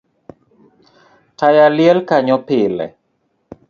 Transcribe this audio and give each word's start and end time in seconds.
Taya 1.37 1.65
liel 1.75 1.99
kanyo 2.09 2.37
pile 2.47 2.85